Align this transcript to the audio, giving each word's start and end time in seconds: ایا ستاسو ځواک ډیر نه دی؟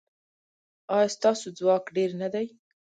ایا 0.95 1.07
ستاسو 1.15 1.47
ځواک 1.57 1.85
ډیر 1.95 2.09
نه 2.21 2.27
دی؟ 2.33 2.45